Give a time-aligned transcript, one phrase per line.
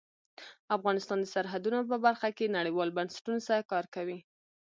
[0.77, 4.19] افغانستان د سرحدونه په برخه کې نړیوالو بنسټونو سره کار کوي.